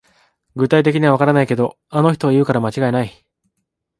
[0.55, 3.25] 具体的にはわからないけど、あの人が言うから間違いない